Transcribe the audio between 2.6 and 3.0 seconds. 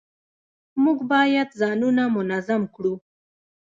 کړو